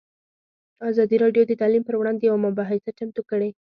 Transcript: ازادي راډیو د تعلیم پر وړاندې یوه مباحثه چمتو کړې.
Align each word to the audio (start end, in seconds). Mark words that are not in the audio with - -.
ازادي 0.89 1.17
راډیو 1.23 1.43
د 1.47 1.51
تعلیم 1.61 1.83
پر 1.85 1.95
وړاندې 1.97 2.23
یوه 2.25 2.43
مباحثه 2.47 2.91
چمتو 2.99 3.21
کړې. 3.29 3.49